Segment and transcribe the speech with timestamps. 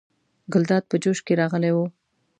[0.53, 1.77] ګلداد په جوش کې راغلی و.